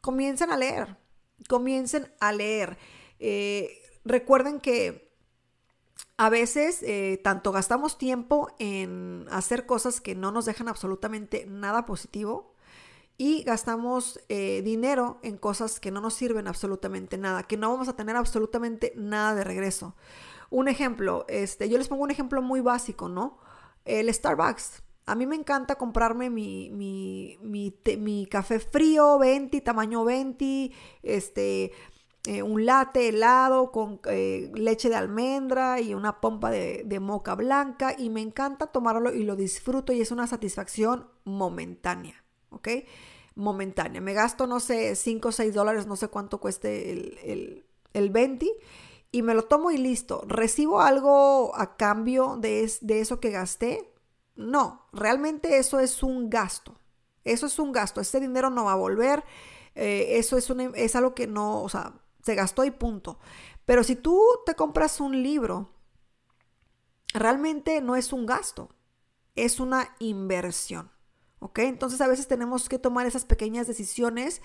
comiencen 0.00 0.50
a 0.50 0.56
leer, 0.56 0.98
comiencen 1.48 2.12
a 2.20 2.32
leer. 2.32 2.78
Eh, 3.18 3.82
recuerden 4.04 4.60
que 4.60 5.10
a 6.16 6.28
veces 6.28 6.82
eh, 6.82 7.18
tanto 7.24 7.50
gastamos 7.50 7.98
tiempo 7.98 8.48
en 8.58 9.26
hacer 9.30 9.66
cosas 9.66 10.00
que 10.00 10.14
no 10.14 10.30
nos 10.30 10.44
dejan 10.44 10.68
absolutamente 10.68 11.46
nada 11.46 11.86
positivo, 11.86 12.54
y 13.20 13.42
gastamos 13.42 14.18
eh, 14.30 14.62
dinero 14.64 15.18
en 15.22 15.36
cosas 15.36 15.78
que 15.78 15.90
no 15.90 16.00
nos 16.00 16.14
sirven 16.14 16.48
absolutamente 16.48 17.18
nada, 17.18 17.42
que 17.42 17.58
no 17.58 17.68
vamos 17.68 17.86
a 17.86 17.94
tener 17.94 18.16
absolutamente 18.16 18.94
nada 18.96 19.34
de 19.34 19.44
regreso. 19.44 19.94
Un 20.48 20.68
ejemplo, 20.68 21.26
este, 21.28 21.68
yo 21.68 21.76
les 21.76 21.86
pongo 21.86 22.04
un 22.04 22.10
ejemplo 22.10 22.40
muy 22.40 22.62
básico, 22.62 23.10
¿no? 23.10 23.36
El 23.84 24.08
Starbucks. 24.08 24.82
A 25.04 25.14
mí 25.16 25.26
me 25.26 25.36
encanta 25.36 25.74
comprarme 25.74 26.30
mi, 26.30 26.70
mi, 26.70 27.38
mi, 27.42 28.26
café 28.30 28.58
frío, 28.58 29.18
20, 29.18 29.60
tamaño 29.60 30.02
20, 30.02 30.72
este, 31.02 31.72
eh, 32.24 32.42
un 32.42 32.64
latte 32.64 33.10
helado 33.10 33.70
con 33.70 34.00
eh, 34.08 34.50
leche 34.54 34.88
de 34.88 34.96
almendra 34.96 35.78
y 35.78 35.92
una 35.92 36.22
pompa 36.22 36.50
de, 36.50 36.84
de 36.86 37.00
moca 37.00 37.34
blanca 37.34 37.94
y 37.98 38.08
me 38.08 38.22
encanta 38.22 38.68
tomarlo 38.68 39.12
y 39.12 39.24
lo 39.24 39.36
disfruto 39.36 39.92
y 39.92 40.00
es 40.00 40.10
una 40.10 40.26
satisfacción 40.26 41.10
momentánea, 41.24 42.24
¿ok? 42.50 42.68
momentánea. 43.34 44.00
Me 44.00 44.12
gasto, 44.12 44.46
no 44.46 44.60
sé, 44.60 44.94
5 44.94 45.28
o 45.28 45.32
6 45.32 45.54
dólares, 45.54 45.86
no 45.86 45.96
sé 45.96 46.08
cuánto 46.08 46.38
cueste 46.38 46.92
el, 46.92 47.18
el, 47.24 47.66
el 47.94 48.10
20 48.10 48.50
y 49.12 49.22
me 49.22 49.34
lo 49.34 49.44
tomo 49.44 49.70
y 49.70 49.78
listo. 49.78 50.22
¿Recibo 50.26 50.80
algo 50.80 51.56
a 51.56 51.76
cambio 51.76 52.36
de, 52.36 52.70
de 52.80 53.00
eso 53.00 53.20
que 53.20 53.30
gasté? 53.30 53.92
No, 54.36 54.86
realmente 54.92 55.58
eso 55.58 55.80
es 55.80 56.02
un 56.02 56.30
gasto. 56.30 56.76
Eso 57.24 57.46
es 57.46 57.58
un 57.58 57.72
gasto. 57.72 58.00
Ese 58.00 58.20
dinero 58.20 58.50
no 58.50 58.64
va 58.64 58.72
a 58.72 58.76
volver. 58.76 59.24
Eh, 59.74 60.18
eso 60.18 60.36
es, 60.36 60.48
un, 60.50 60.72
es 60.74 60.96
algo 60.96 61.14
que 61.14 61.26
no, 61.26 61.62
o 61.62 61.68
sea, 61.68 61.94
se 62.22 62.34
gastó 62.34 62.64
y 62.64 62.70
punto. 62.70 63.18
Pero 63.66 63.84
si 63.84 63.96
tú 63.96 64.20
te 64.46 64.54
compras 64.54 65.00
un 65.00 65.22
libro, 65.22 65.70
realmente 67.12 67.80
no 67.80 67.96
es 67.96 68.12
un 68.12 68.26
gasto, 68.26 68.70
es 69.36 69.60
una 69.60 69.94
inversión. 69.98 70.90
¿Ok? 71.40 71.58
Entonces 71.60 72.00
a 72.00 72.06
veces 72.06 72.28
tenemos 72.28 72.68
que 72.68 72.78
tomar 72.78 73.06
esas 73.06 73.24
pequeñas 73.24 73.66
decisiones 73.66 74.40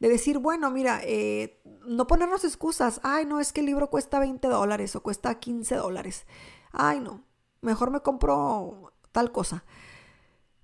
de 0.00 0.08
decir, 0.08 0.38
bueno, 0.38 0.70
mira, 0.70 1.00
eh, 1.04 1.60
no 1.86 2.06
ponernos 2.06 2.44
excusas, 2.44 3.00
ay, 3.04 3.24
no, 3.24 3.40
es 3.40 3.52
que 3.52 3.60
el 3.60 3.66
libro 3.66 3.90
cuesta 3.90 4.18
20 4.18 4.48
dólares 4.48 4.96
o 4.96 5.02
cuesta 5.02 5.38
15 5.38 5.76
dólares, 5.76 6.26
ay, 6.72 7.00
no, 7.00 7.24
mejor 7.60 7.90
me 7.90 8.00
compro 8.00 8.92
tal 9.12 9.30
cosa. 9.30 9.64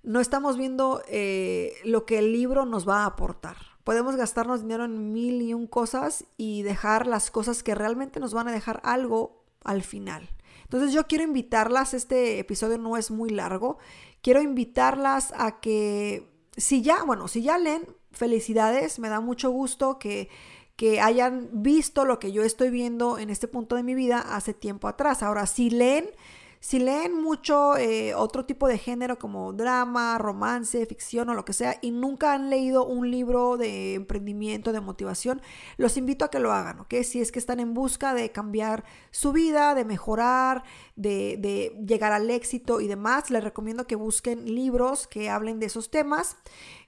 No 0.03 0.19
estamos 0.19 0.57
viendo 0.57 1.01
eh, 1.07 1.73
lo 1.83 2.05
que 2.05 2.19
el 2.19 2.31
libro 2.31 2.65
nos 2.65 2.87
va 2.87 3.03
a 3.03 3.05
aportar. 3.07 3.57
Podemos 3.83 4.15
gastarnos 4.15 4.61
dinero 4.61 4.85
en 4.85 5.13
mil 5.13 5.41
y 5.41 5.53
un 5.53 5.65
cosas 5.65 6.25
y 6.37 6.61
dejar 6.61 7.07
las 7.07 7.31
cosas 7.31 7.63
que 7.63 7.73
realmente 7.73 8.19
nos 8.19 8.33
van 8.33 8.47
a 8.47 8.51
dejar 8.51 8.81
algo 8.83 9.43
al 9.63 9.81
final. 9.81 10.29
Entonces 10.63 10.93
yo 10.93 11.05
quiero 11.05 11.23
invitarlas, 11.23 11.93
este 11.93 12.39
episodio 12.39 12.77
no 12.77 12.97
es 12.97 13.11
muy 13.11 13.29
largo, 13.29 13.77
quiero 14.25 14.41
invitarlas 14.41 15.35
a 15.37 15.59
que 15.59 16.27
si 16.57 16.81
ya, 16.81 17.03
bueno, 17.03 17.27
si 17.27 17.43
ya 17.43 17.59
leen, 17.59 17.87
felicidades, 18.11 18.97
me 18.97 19.07
da 19.07 19.19
mucho 19.19 19.51
gusto 19.51 19.99
que, 19.99 20.29
que 20.75 20.99
hayan 20.99 21.47
visto 21.53 22.05
lo 22.05 22.17
que 22.17 22.31
yo 22.31 22.41
estoy 22.41 22.71
viendo 22.71 23.19
en 23.19 23.29
este 23.29 23.47
punto 23.47 23.75
de 23.75 23.83
mi 23.83 23.93
vida 23.93 24.17
hace 24.17 24.55
tiempo 24.55 24.87
atrás. 24.87 25.21
Ahora, 25.21 25.45
si 25.45 25.69
leen, 25.69 26.09
si 26.59 26.79
leen 26.79 27.21
mucho 27.21 27.77
eh, 27.77 28.15
otro 28.15 28.45
tipo 28.45 28.67
de 28.67 28.79
género 28.79 29.19
como 29.19 29.53
drama, 29.53 30.17
romance, 30.17 30.83
ficción 30.87 31.29
o 31.29 31.35
lo 31.35 31.45
que 31.45 31.53
sea 31.53 31.77
y 31.83 31.91
nunca 31.91 32.33
han 32.33 32.49
leído 32.49 32.83
un 32.87 33.11
libro 33.11 33.57
de 33.57 33.93
emprendimiento, 33.93 34.73
de 34.73 34.81
motivación, 34.81 35.39
los 35.77 35.97
invito 35.97 36.25
a 36.25 36.31
que 36.31 36.39
lo 36.39 36.51
hagan, 36.51 36.79
¿ok? 36.79 36.95
Si 37.03 37.21
es 37.21 37.31
que 37.31 37.37
están 37.37 37.59
en 37.59 37.75
busca 37.75 38.15
de 38.15 38.31
cambiar 38.31 38.85
su 39.11 39.33
vida, 39.33 39.75
de 39.75 39.85
mejorar, 39.85 40.63
de, 40.95 41.35
de 41.37 41.77
llegar 41.85 42.13
al 42.13 42.29
éxito 42.29 42.79
y 42.79 42.87
demás, 42.87 43.29
les 43.29 43.43
recomiendo 43.43 43.85
que 43.85 43.95
busquen 43.95 44.45
libros 44.45 45.07
que 45.07 45.29
hablen 45.29 45.59
de 45.59 45.65
esos 45.65 45.91
temas. 45.91 46.37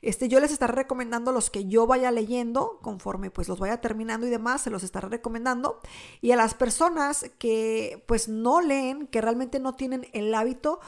Este, 0.01 0.29
yo 0.29 0.39
les 0.39 0.51
estaré 0.51 0.73
recomendando 0.73 1.31
los 1.31 1.49
que 1.49 1.65
yo 1.65 1.87
vaya 1.87 2.11
leyendo 2.11 2.79
conforme 2.81 3.31
pues 3.31 3.49
los 3.49 3.59
vaya 3.59 3.81
terminando 3.81 4.25
y 4.25 4.29
demás, 4.29 4.61
se 4.61 4.69
los 4.69 4.83
estaré 4.83 5.09
recomendando. 5.09 5.81
Y 6.21 6.31
a 6.31 6.35
las 6.35 6.53
personas 6.53 7.29
que 7.37 8.03
pues 8.07 8.29
no 8.29 8.61
leen, 8.61 9.07
que 9.07 9.21
realmente 9.21 9.59
no 9.59 9.75
tienen 9.75 10.07
el 10.13 10.33
hábito, 10.33 10.79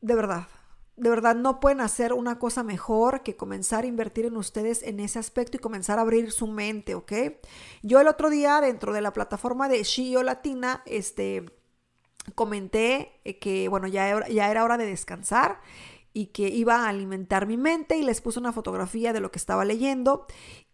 de 0.00 0.14
verdad, 0.14 0.48
de 0.96 1.10
verdad 1.10 1.34
no 1.34 1.58
pueden 1.58 1.80
hacer 1.80 2.12
una 2.12 2.38
cosa 2.38 2.62
mejor 2.62 3.22
que 3.22 3.36
comenzar 3.36 3.84
a 3.84 3.86
invertir 3.86 4.26
en 4.26 4.36
ustedes 4.36 4.82
en 4.82 5.00
ese 5.00 5.18
aspecto 5.18 5.56
y 5.56 5.60
comenzar 5.60 5.98
a 5.98 6.02
abrir 6.02 6.30
su 6.30 6.46
mente, 6.46 6.94
¿ok? 6.94 7.12
Yo 7.82 8.00
el 8.00 8.08
otro 8.08 8.30
día 8.30 8.60
dentro 8.60 8.92
de 8.92 9.00
la 9.00 9.12
plataforma 9.12 9.68
de 9.68 9.82
Shio 9.82 10.22
Latina, 10.22 10.82
este, 10.86 11.46
comenté 12.34 13.20
que, 13.40 13.68
bueno, 13.68 13.86
ya, 13.86 14.26
ya 14.28 14.50
era 14.50 14.64
hora 14.64 14.76
de 14.76 14.86
descansar 14.86 15.60
y 16.12 16.26
que 16.26 16.48
iba 16.48 16.84
a 16.84 16.88
alimentar 16.88 17.46
mi 17.46 17.56
mente 17.56 17.98
y 17.98 18.02
les 18.02 18.20
puse 18.20 18.38
una 18.38 18.52
fotografía 18.52 19.12
de 19.12 19.20
lo 19.20 19.30
que 19.30 19.38
estaba 19.38 19.64
leyendo 19.64 20.26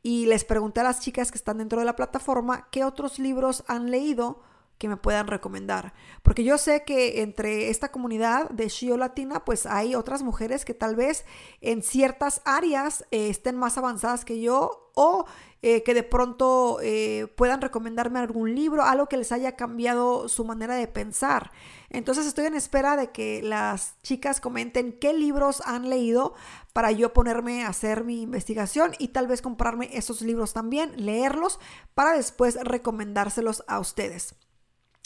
y 0.02 0.26
les 0.26 0.44
pregunté 0.44 0.80
a 0.80 0.84
las 0.84 1.00
chicas 1.00 1.30
que 1.30 1.38
están 1.38 1.58
dentro 1.58 1.78
de 1.80 1.86
la 1.86 1.96
plataforma 1.96 2.68
qué 2.70 2.84
otros 2.84 3.18
libros 3.18 3.64
han 3.66 3.90
leído 3.90 4.42
que 4.80 4.88
me 4.88 4.96
puedan 4.96 5.26
recomendar. 5.26 5.92
Porque 6.22 6.42
yo 6.42 6.56
sé 6.56 6.84
que 6.84 7.20
entre 7.20 7.68
esta 7.68 7.92
comunidad 7.92 8.48
de 8.48 8.68
Shio 8.68 8.96
Latina, 8.96 9.44
pues 9.44 9.66
hay 9.66 9.94
otras 9.94 10.22
mujeres 10.22 10.64
que 10.64 10.72
tal 10.72 10.96
vez 10.96 11.26
en 11.60 11.82
ciertas 11.82 12.40
áreas 12.46 13.04
eh, 13.10 13.28
estén 13.28 13.56
más 13.56 13.76
avanzadas 13.76 14.24
que 14.24 14.40
yo 14.40 14.90
o 14.94 15.26
eh, 15.60 15.82
que 15.82 15.92
de 15.92 16.02
pronto 16.02 16.78
eh, 16.82 17.26
puedan 17.36 17.60
recomendarme 17.60 18.20
algún 18.20 18.54
libro, 18.54 18.82
algo 18.82 19.06
que 19.06 19.18
les 19.18 19.32
haya 19.32 19.54
cambiado 19.54 20.28
su 20.28 20.46
manera 20.46 20.76
de 20.76 20.88
pensar. 20.88 21.52
Entonces 21.90 22.24
estoy 22.24 22.46
en 22.46 22.54
espera 22.54 22.96
de 22.96 23.10
que 23.10 23.42
las 23.42 24.00
chicas 24.02 24.40
comenten 24.40 24.98
qué 24.98 25.12
libros 25.12 25.62
han 25.66 25.90
leído 25.90 26.32
para 26.72 26.90
yo 26.90 27.12
ponerme 27.12 27.64
a 27.64 27.68
hacer 27.68 28.04
mi 28.04 28.22
investigación 28.22 28.92
y 28.98 29.08
tal 29.08 29.26
vez 29.26 29.42
comprarme 29.42 29.90
esos 29.92 30.22
libros 30.22 30.54
también, 30.54 30.94
leerlos 30.96 31.60
para 31.92 32.14
después 32.14 32.56
recomendárselos 32.64 33.62
a 33.68 33.78
ustedes. 33.78 34.36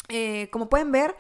Eh, 0.09 0.49
como 0.51 0.69
pueden 0.69 0.93
ver, 0.93 1.17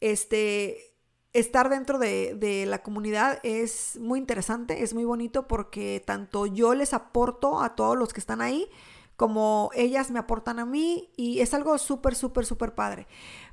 este, 0.00 0.94
estar 1.32 1.68
dentro 1.68 1.98
de, 1.98 2.34
de, 2.34 2.66
la 2.66 2.82
comunidad 2.82 3.40
es 3.42 3.98
muy 4.00 4.18
interesante, 4.18 4.82
es 4.82 4.94
muy 4.94 5.04
bonito 5.04 5.48
porque 5.48 6.02
tanto 6.04 6.46
yo 6.46 6.74
les 6.74 6.92
aporto 6.92 7.60
a 7.60 7.74
todos 7.74 7.96
los 7.96 8.12
que 8.12 8.20
están 8.20 8.40
ahí, 8.40 8.68
como 9.16 9.70
ellas 9.74 10.10
me 10.10 10.18
aportan 10.18 10.58
a 10.58 10.64
mí 10.64 11.10
y 11.16 11.40
es 11.40 11.52
algo 11.52 11.76
súper, 11.78 12.14
súper, 12.14 12.46
súper 12.46 12.74
padre. 12.74 13.08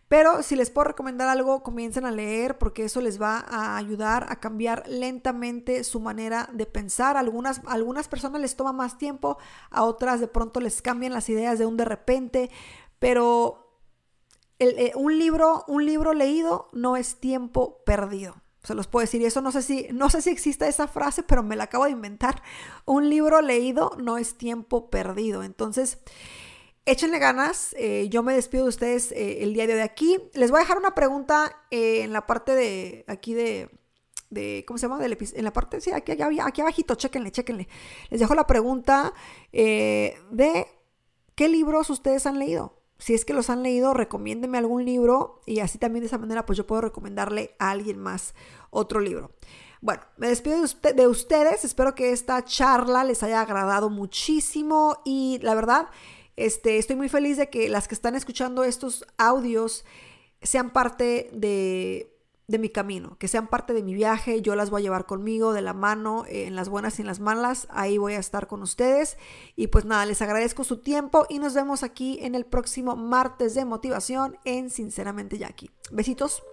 Pero 0.07 0.43
si 0.43 0.55
les 0.55 0.69
puedo 0.69 0.85
recomendar 0.85 1.27
algo, 1.27 1.63
comiencen 1.63 2.05
a 2.05 2.11
leer 2.11 2.59
porque 2.59 2.83
eso 2.85 3.01
les 3.01 3.19
va 3.19 3.39
a 3.39 3.75
ayudar 3.75 4.27
a 4.29 4.39
cambiar 4.39 4.83
lentamente 4.87 5.83
su 5.83 5.99
manera 5.99 6.47
de 6.53 6.67
pensar. 6.67 7.17
Algunas, 7.17 7.61
algunas 7.65 8.07
personas 8.07 8.39
les 8.39 8.55
toma 8.55 8.71
más 8.71 8.99
tiempo, 8.99 9.39
a 9.71 9.83
otras 9.83 10.19
de 10.19 10.27
pronto 10.27 10.59
les 10.59 10.83
cambian 10.83 11.13
las 11.13 11.27
ideas 11.29 11.57
de 11.57 11.65
un 11.65 11.77
de 11.77 11.85
repente, 11.85 12.51
pero 12.99 13.64
eh, 14.59 14.93
un, 14.95 15.17
libro, 15.19 15.65
un 15.67 15.85
libro 15.85 16.13
leído 16.13 16.69
no 16.71 16.95
es 16.95 17.19
tiempo 17.19 17.83
perdido. 17.85 18.41
Se 18.63 18.73
los 18.73 18.87
puedo 18.87 19.01
decir, 19.01 19.21
y 19.21 19.25
eso 19.25 19.41
no 19.41 19.51
sé 19.51 19.61
si, 19.61 19.87
no 19.91 20.09
sé 20.09 20.21
si 20.21 20.31
existe 20.31 20.67
esa 20.67 20.87
frase, 20.87 21.23
pero 21.23 21.43
me 21.43 21.55
la 21.55 21.65
acabo 21.65 21.85
de 21.85 21.91
inventar. 21.91 22.41
Un 22.85 23.09
libro 23.09 23.41
leído 23.41 23.91
no 23.99 24.17
es 24.17 24.37
tiempo 24.37 24.89
perdido. 24.89 25.43
Entonces, 25.43 25.99
échenle 26.85 27.19
ganas. 27.19 27.75
Eh, 27.77 28.07
yo 28.09 28.23
me 28.23 28.33
despido 28.33 28.63
de 28.63 28.69
ustedes 28.69 29.11
eh, 29.11 29.43
el 29.43 29.53
día 29.53 29.67
de 29.67 29.81
aquí. 29.81 30.17
Les 30.33 30.49
voy 30.49 30.59
a 30.59 30.63
dejar 30.63 30.77
una 30.77 30.95
pregunta 30.95 31.55
en 31.69 32.11
la 32.11 32.25
parte 32.25 32.55
de 32.55 33.05
aquí 33.07 33.33
de, 33.33 33.69
de 34.29 34.63
¿cómo 34.67 34.79
se 34.79 34.87
llama? 34.87 35.05
en 35.05 35.43
la 35.43 35.53
parte, 35.53 35.79
sí, 35.81 35.91
aquí, 35.91 36.13
aquí, 36.13 36.39
aquí 36.39 36.61
abajito, 36.61 36.95
chéquenle, 36.95 37.31
chéquenle. 37.31 37.67
Les 38.09 38.19
dejo 38.19 38.33
la 38.33 38.47
pregunta 38.47 39.13
de 39.51 40.67
qué 41.35 41.49
libros 41.49 41.89
ustedes 41.91 42.25
han 42.25 42.39
leído 42.39 42.84
si 43.05 43.13
es 43.13 43.23
que 43.23 43.33
los 43.33 43.51
han 43.51 43.61
leído, 43.61 43.93
recomiéndenme 43.93 44.57
algún 44.57 44.83
libro 44.83 45.39
y 45.45 45.59
así 45.59 45.77
también 45.77 46.01
de 46.01 46.07
esa 46.07 46.17
manera 46.17 46.43
pues 46.47 46.57
yo 46.57 46.65
puedo 46.65 46.81
recomendarle 46.81 47.55
a 47.59 47.69
alguien 47.69 47.99
más 47.99 48.33
otro 48.71 48.99
libro. 48.99 49.29
Bueno, 49.79 50.01
me 50.17 50.27
despido 50.27 50.57
de, 50.59 50.93
de 50.93 51.07
ustedes, 51.07 51.63
espero 51.63 51.93
que 51.93 52.13
esta 52.13 52.43
charla 52.43 53.03
les 53.03 53.21
haya 53.21 53.41
agradado 53.41 53.91
muchísimo 53.91 55.03
y 55.05 55.37
la 55.43 55.53
verdad, 55.53 55.89
este, 56.35 56.79
estoy 56.79 56.95
muy 56.95 57.07
feliz 57.07 57.37
de 57.37 57.51
que 57.51 57.69
las 57.69 57.87
que 57.87 57.93
están 57.93 58.15
escuchando 58.15 58.63
estos 58.63 59.05
audios 59.19 59.85
sean 60.41 60.73
parte 60.73 61.29
de 61.31 62.14
de 62.47 62.59
mi 62.59 62.69
camino, 62.69 63.17
que 63.17 63.27
sean 63.27 63.47
parte 63.47 63.73
de 63.73 63.83
mi 63.83 63.93
viaje, 63.93 64.41
yo 64.41 64.55
las 64.55 64.69
voy 64.69 64.81
a 64.81 64.83
llevar 64.83 65.05
conmigo 65.05 65.53
de 65.53 65.61
la 65.61 65.73
mano 65.73 66.25
eh, 66.27 66.45
en 66.45 66.55
las 66.55 66.69
buenas 66.69 66.99
y 66.99 67.01
en 67.01 67.07
las 67.07 67.19
malas, 67.19 67.67
ahí 67.69 67.97
voy 67.97 68.13
a 68.13 68.19
estar 68.19 68.47
con 68.47 68.61
ustedes 68.61 69.17
y 69.55 69.67
pues 69.67 69.85
nada, 69.85 70.05
les 70.05 70.21
agradezco 70.21 70.63
su 70.63 70.77
tiempo 70.77 71.25
y 71.29 71.39
nos 71.39 71.53
vemos 71.53 71.83
aquí 71.83 72.19
en 72.21 72.35
el 72.35 72.45
próximo 72.45 72.95
martes 72.95 73.55
de 73.55 73.65
motivación 73.65 74.37
en 74.45 74.69
Sinceramente 74.69 75.37
Jackie. 75.37 75.71
Besitos. 75.91 76.43